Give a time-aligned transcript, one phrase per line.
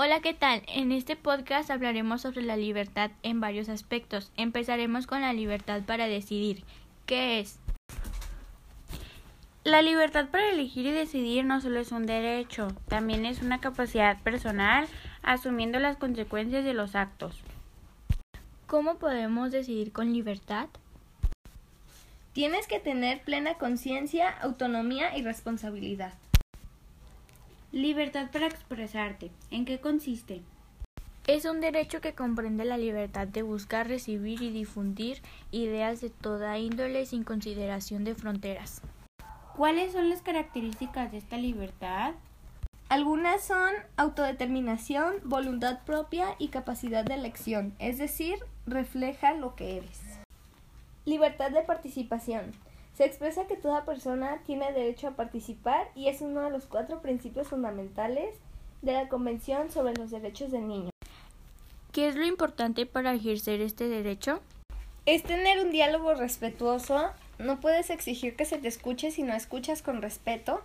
[0.00, 0.62] Hola, ¿qué tal?
[0.68, 4.30] En este podcast hablaremos sobre la libertad en varios aspectos.
[4.36, 6.62] Empezaremos con la libertad para decidir.
[7.04, 7.58] ¿Qué es?
[9.64, 14.22] La libertad para elegir y decidir no solo es un derecho, también es una capacidad
[14.22, 14.86] personal
[15.22, 17.42] asumiendo las consecuencias de los actos.
[18.68, 20.68] ¿Cómo podemos decidir con libertad?
[22.34, 26.12] Tienes que tener plena conciencia, autonomía y responsabilidad.
[27.72, 29.30] Libertad para expresarte.
[29.50, 30.40] ¿En qué consiste?
[31.26, 35.20] Es un derecho que comprende la libertad de buscar, recibir y difundir
[35.50, 38.80] ideas de toda índole sin consideración de fronteras.
[39.54, 42.14] ¿Cuáles son las características de esta libertad?
[42.88, 50.00] Algunas son autodeterminación, voluntad propia y capacidad de elección, es decir, refleja lo que eres.
[51.04, 52.52] Libertad de participación.
[52.98, 57.00] Se expresa que toda persona tiene derecho a participar y es uno de los cuatro
[57.00, 58.34] principios fundamentales
[58.82, 60.90] de la Convención sobre los Derechos del Niño.
[61.92, 64.40] ¿Qué es lo importante para ejercer este derecho?
[65.06, 67.10] Es tener un diálogo respetuoso.
[67.38, 70.60] No puedes exigir que se te escuche si no escuchas con respeto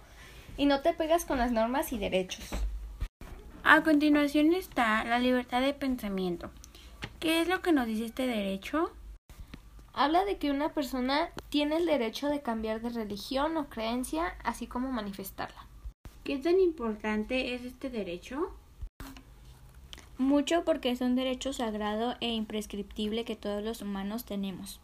[0.57, 2.49] y no te pegas con las normas y derechos.
[3.63, 6.49] A continuación está la libertad de pensamiento.
[7.19, 8.91] ¿Qué es lo que nos dice este derecho?
[9.95, 14.65] Habla de que una persona tiene el derecho de cambiar de religión o creencia, así
[14.65, 15.67] como manifestarla.
[16.23, 18.51] ¿Qué tan importante es este derecho?
[20.17, 24.79] Mucho porque es un derecho sagrado e imprescriptible que todos los humanos tenemos.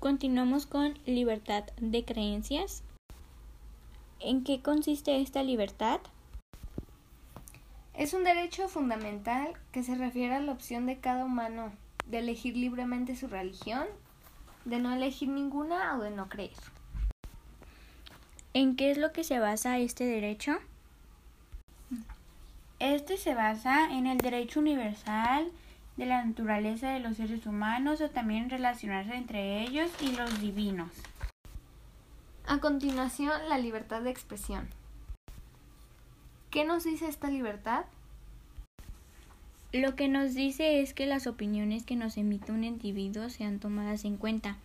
[0.00, 2.82] Continuamos con libertad de creencias.
[4.20, 6.00] ¿En qué consiste esta libertad?
[7.94, 11.72] Es un derecho fundamental que se refiere a la opción de cada humano
[12.08, 13.86] de elegir libremente su religión,
[14.64, 16.52] de no elegir ninguna o de no creer.
[18.54, 20.58] ¿En qué es lo que se basa este derecho?
[22.78, 25.50] Este se basa en el derecho universal
[25.96, 30.90] de la naturaleza de los seres humanos o también relacionarse entre ellos y los divinos.
[32.46, 34.68] A continuación, la libertad de expresión.
[36.50, 37.84] ¿Qué nos dice esta libertad?
[39.72, 44.06] Lo que nos dice es que las opiniones que nos emite un individuo sean tomadas
[44.06, 44.56] en cuenta.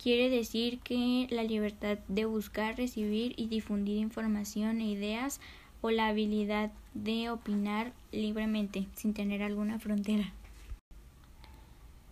[0.00, 5.40] Quiere decir que la libertad de buscar, recibir y difundir información e ideas
[5.80, 10.32] o la habilidad de opinar libremente, sin tener alguna frontera.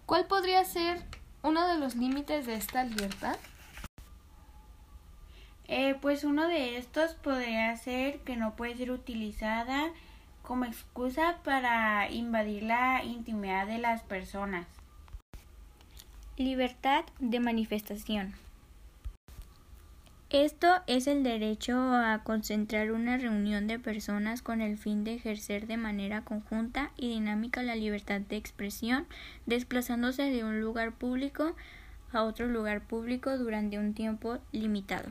[0.04, 1.00] ¿Cuál podría ser
[1.42, 3.36] uno de los límites de esta libertad?
[5.68, 9.92] Eh, pues uno de estos podría ser que no puede ser utilizada
[10.42, 14.66] como excusa para invadir la intimidad de las personas.
[16.36, 18.34] Libertad de manifestación.
[20.30, 25.66] Esto es el derecho a concentrar una reunión de personas con el fin de ejercer
[25.66, 29.06] de manera conjunta y dinámica la libertad de expresión,
[29.44, 31.54] desplazándose de un lugar público
[32.12, 35.10] a otro lugar público durante un tiempo limitado.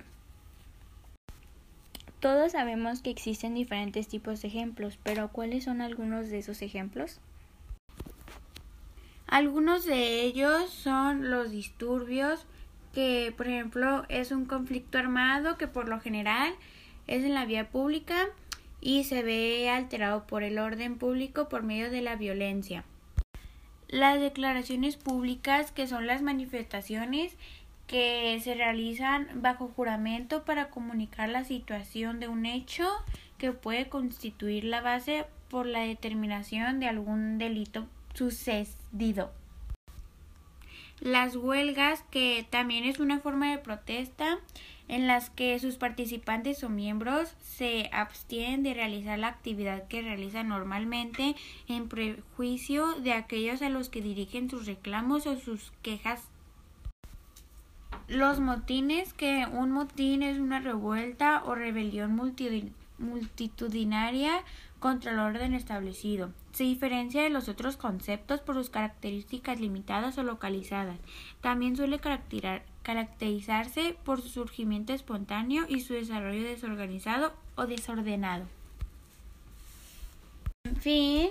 [2.21, 7.19] Todos sabemos que existen diferentes tipos de ejemplos, pero ¿cuáles son algunos de esos ejemplos?
[9.25, 12.45] Algunos de ellos son los disturbios,
[12.93, 16.53] que por ejemplo es un conflicto armado que por lo general
[17.07, 18.27] es en la vía pública
[18.81, 22.83] y se ve alterado por el orden público por medio de la violencia.
[23.87, 27.35] Las declaraciones públicas, que son las manifestaciones
[27.91, 32.89] que se realizan bajo juramento para comunicar la situación de un hecho
[33.37, 39.33] que puede constituir la base por la determinación de algún delito sucedido.
[41.01, 44.39] Las huelgas, que también es una forma de protesta
[44.87, 50.47] en las que sus participantes o miembros se abstienen de realizar la actividad que realizan
[50.47, 51.35] normalmente
[51.67, 56.30] en prejuicio de aquellos a los que dirigen sus reclamos o sus quejas
[58.11, 62.19] los motines, que un motín es una revuelta o rebelión
[62.97, 64.43] multitudinaria
[64.79, 66.33] contra el orden establecido.
[66.51, 70.97] Se diferencia de los otros conceptos por sus características limitadas o localizadas.
[71.39, 72.01] También suele
[72.83, 78.45] caracterizarse por su surgimiento espontáneo y su desarrollo desorganizado o desordenado.
[80.65, 81.29] En fin,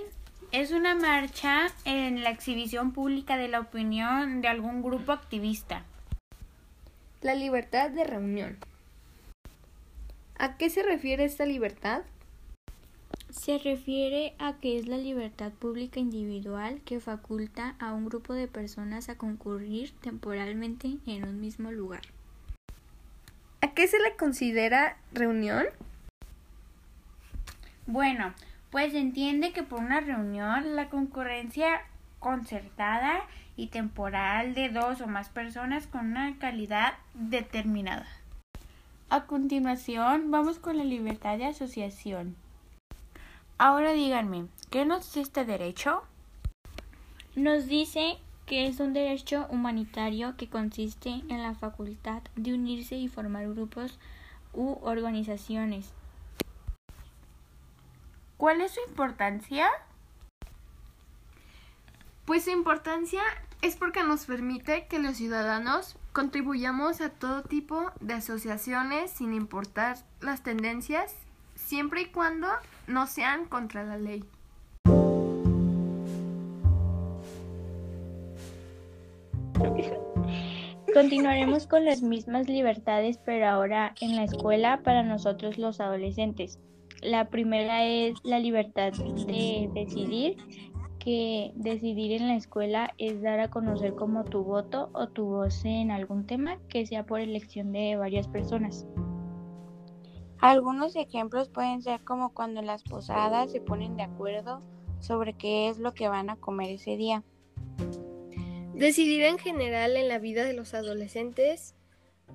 [0.51, 5.85] es una marcha en la exhibición pública de la opinión de algún grupo activista.
[7.21, 8.57] La libertad de reunión.
[10.39, 12.01] ¿A qué se refiere esta libertad?
[13.29, 18.47] Se refiere a que es la libertad pública individual que faculta a un grupo de
[18.47, 22.01] personas a concurrir temporalmente en un mismo lugar.
[23.61, 25.65] ¿A qué se le considera reunión?
[27.85, 28.33] Bueno,
[28.71, 31.81] Pues se entiende que por una reunión la concurrencia
[32.21, 33.23] concertada
[33.57, 38.07] y temporal de dos o más personas con una calidad determinada.
[39.09, 42.37] A continuación, vamos con la libertad de asociación.
[43.57, 46.03] Ahora díganme, ¿qué nos dice este derecho?
[47.35, 53.07] Nos dice que es un derecho humanitario que consiste en la facultad de unirse y
[53.07, 53.99] formar grupos
[54.53, 55.91] u organizaciones.
[58.37, 59.67] ¿Cuál es su importancia?
[62.31, 63.19] Pues su importancia
[63.61, 69.97] es porque nos permite que los ciudadanos contribuyamos a todo tipo de asociaciones sin importar
[70.21, 71.13] las tendencias,
[71.55, 72.47] siempre y cuando
[72.87, 74.23] no sean contra la ley.
[80.93, 86.59] Continuaremos con las mismas libertades, pero ahora en la escuela para nosotros los adolescentes.
[87.01, 90.37] La primera es la libertad de decidir
[91.03, 95.65] que decidir en la escuela es dar a conocer como tu voto o tu voz
[95.65, 98.85] en algún tema que sea por elección de varias personas.
[100.39, 104.61] Algunos ejemplos pueden ser como cuando en las posadas se ponen de acuerdo
[104.99, 107.23] sobre qué es lo que van a comer ese día.
[108.75, 111.75] Decidir en general en la vida de los adolescentes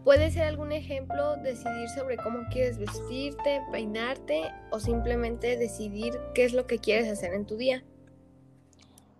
[0.04, 6.52] puede ser algún ejemplo decidir sobre cómo quieres vestirte, peinarte o simplemente decidir qué es
[6.52, 7.84] lo que quieres hacer en tu día.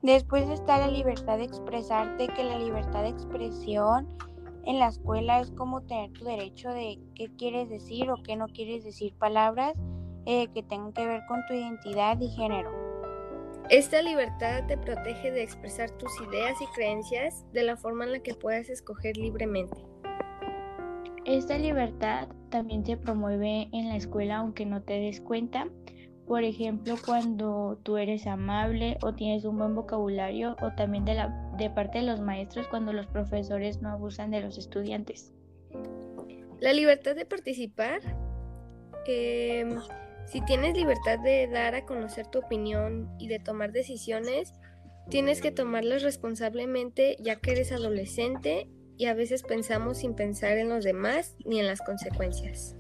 [0.06, 4.06] Después está la libertad de expresarte, que la libertad de expresión
[4.64, 8.47] en la escuela es como tener tu derecho de qué quieres decir o qué no
[8.47, 9.75] quieres decir palabras
[10.25, 12.70] eh, que tengan que ver con tu identidad y género.
[13.69, 18.20] Esta libertad te protege de expresar tus ideas y creencias de la forma en la
[18.20, 19.76] que puedas escoger libremente.
[21.25, 25.67] Esta libertad también se promueve en la escuela aunque no te des cuenta
[26.26, 31.28] por ejemplo, cuando tú eres amable o tienes un buen vocabulario o también de, la,
[31.56, 35.32] de parte de los maestros cuando los profesores no abusan de los estudiantes.
[36.61, 38.00] La libertad de participar.
[39.06, 39.78] Em,
[40.26, 44.52] si tienes libertad de dar a conocer tu opinión y de tomar decisiones,
[45.08, 50.70] tienes que tomarlas responsablemente ya que eres adolescente y a veces pensamos sin pensar en
[50.70, 52.75] los demás ni en las consecuencias.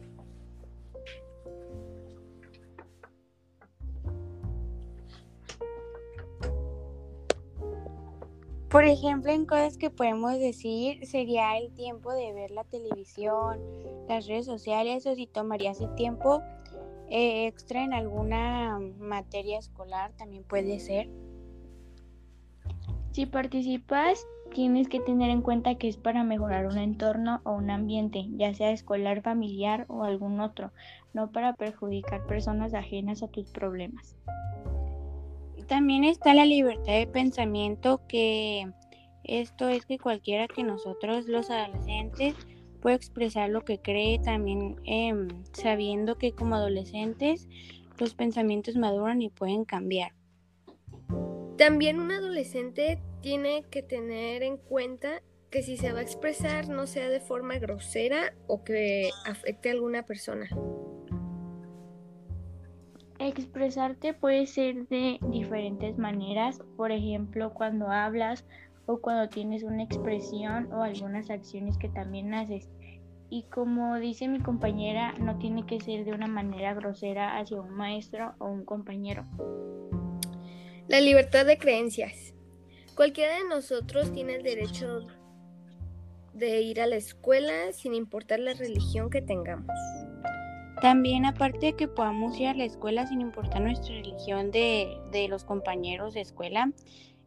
[8.76, 13.58] Por ejemplo, en cosas que podemos decir sería el tiempo de ver la televisión,
[14.06, 16.42] las redes sociales o si tomarías el tiempo
[17.08, 21.08] eh, extra en alguna materia escolar también puede ser.
[23.12, 27.70] Si participas, tienes que tener en cuenta que es para mejorar un entorno o un
[27.70, 30.70] ambiente, ya sea escolar, familiar o algún otro,
[31.14, 34.18] no para perjudicar personas ajenas a tus problemas.
[35.68, 38.70] También está la libertad de pensamiento, que
[39.24, 42.34] esto es que cualquiera que nosotros los adolescentes
[42.80, 47.48] puede expresar lo que cree, también em, sabiendo que como adolescentes
[47.98, 50.12] los pensamientos maduran y pueden cambiar.
[51.58, 56.86] También un adolescente tiene que tener en cuenta que si se va a expresar no
[56.86, 60.48] sea de forma grosera o que afecte a alguna persona.
[63.18, 68.44] Expresarte puede ser de diferentes maneras, por ejemplo, cuando hablas
[68.84, 72.68] o cuando tienes una expresión o algunas acciones que también haces.
[73.30, 77.70] Y como dice mi compañera, no tiene que ser de una manera grosera hacia un
[77.70, 79.24] maestro o un compañero.
[80.86, 82.34] La libertad de creencias.
[82.94, 85.06] Cualquiera de nosotros tiene el derecho
[86.32, 89.74] de ir a la escuela sin importar la religión que tengamos.
[90.80, 95.44] También aparte de que podamos ir a la escuela sin importar nuestra religión de, los
[95.44, 96.70] compañeros de escuela,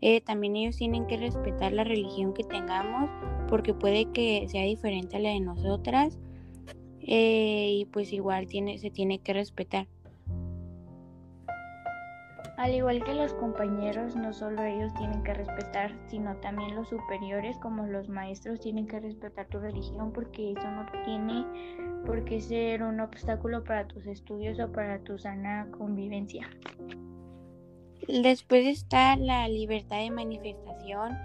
[0.01, 3.09] eh, también ellos tienen que respetar la religión que tengamos
[3.49, 6.17] porque puede que sea diferente a la de nosotras
[7.01, 9.87] eh, y pues igual tiene, se tiene que respetar.
[12.59, 17.57] Al igual que los compañeros, no solo ellos tienen que respetar, sino también los superiores
[17.59, 21.45] como los maestros tienen que respetar tu religión porque eso no tiene
[22.05, 26.49] por qué ser un obstáculo para tus estudios o para tu sana convivencia.
[28.09, 31.17] Después está la libertad de manifestación,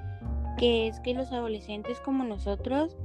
[0.57, 2.97] que es que los adolescentes como nosotros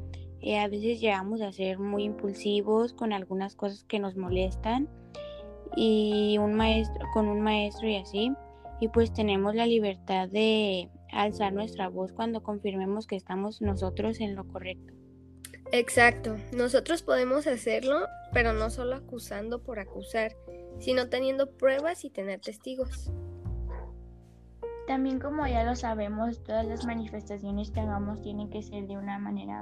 [0.41, 4.87] eh, a veces llegamos a ser muy impulsivos con algunas cosas que nos molestan
[5.75, 8.31] y un maestro con un maestro y así
[8.79, 14.35] y pues tenemos la libertad de alzar nuestra voz cuando confirmemos que estamos nosotros en
[14.35, 14.93] lo correcto.
[15.71, 20.35] Exacto, nosotros podemos hacerlo, pero no solo acusando por acusar,
[20.79, 23.11] sino teniendo pruebas y tener testigos.
[24.87, 29.19] También como ya lo sabemos, todas las manifestaciones que hagamos tienen que ser de una
[29.19, 29.61] manera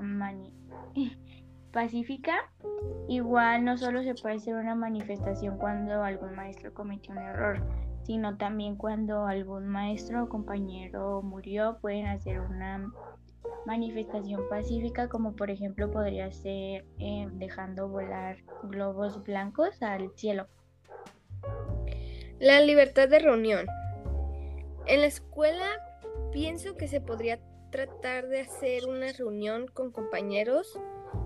[1.72, 2.52] pacífica.
[3.08, 7.62] Igual no solo se puede hacer una manifestación cuando algún maestro cometió un error,
[8.04, 12.92] sino también cuando algún maestro o compañero murió, pueden hacer una
[13.66, 20.48] manifestación pacífica como por ejemplo podría ser eh, dejando volar globos blancos al cielo.
[22.40, 23.66] La libertad de reunión.
[24.86, 25.68] En la escuela
[26.32, 27.40] pienso que se podría
[27.72, 30.80] tratar de hacer una reunión con compañeros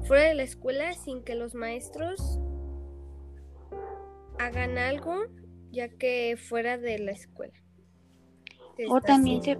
[0.07, 2.39] fuera de la escuela sin que los maestros
[4.39, 5.25] hagan algo
[5.71, 7.53] ya que fuera de la escuela.
[8.89, 9.57] O también, se,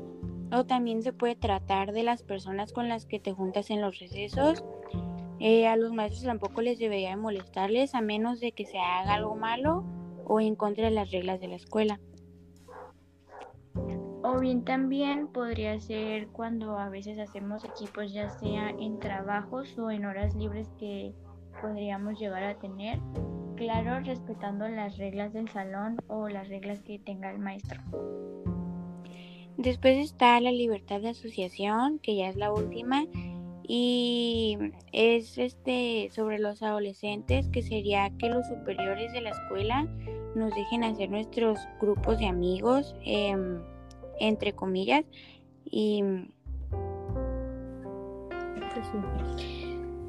[0.52, 4.00] o también se puede tratar de las personas con las que te juntas en los
[4.00, 4.64] recesos.
[5.40, 9.36] Eh, a los maestros tampoco les debería molestarles a menos de que se haga algo
[9.36, 9.84] malo
[10.26, 12.00] o en contra de las reglas de la escuela.
[14.24, 19.90] O bien también podría ser cuando a veces hacemos equipos, ya sea en trabajos o
[19.90, 21.14] en horas libres que
[21.60, 23.00] podríamos llegar a tener.
[23.56, 27.82] Claro, respetando las reglas del salón o las reglas que tenga el maestro.
[29.58, 33.06] Después está la libertad de asociación, que ya es la última,
[33.68, 34.58] y
[34.92, 39.88] es este sobre los adolescentes, que sería que los superiores de la escuela
[40.36, 42.96] nos dejen hacer nuestros grupos de amigos.
[43.06, 43.60] Em,
[44.22, 45.04] entre comillas,
[45.66, 46.04] y...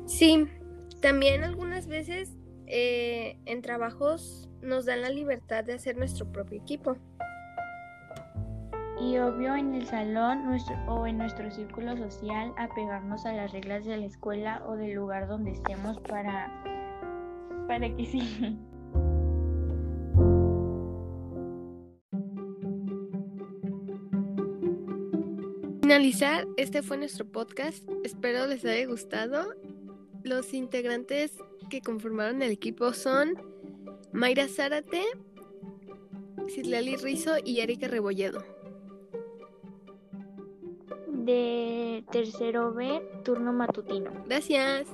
[0.06, 0.46] sí.
[1.00, 6.96] también algunas veces eh, en trabajos nos dan la libertad de hacer nuestro propio equipo.
[9.00, 13.84] Y obvio en el salón nuestro, o en nuestro círculo social apegarnos a las reglas
[13.84, 16.52] de la escuela o del lugar donde estemos para,
[17.66, 18.58] para que sí.
[25.92, 27.86] Finalizar, este fue nuestro podcast.
[28.02, 29.52] Espero les haya gustado.
[30.22, 31.36] Los integrantes
[31.68, 33.34] que conformaron el equipo son
[34.10, 35.02] Mayra Zárate,
[36.48, 38.42] Citlali Rizo y Erika Rebolledo.
[41.08, 44.12] De tercero B, turno matutino.
[44.24, 44.88] Gracias.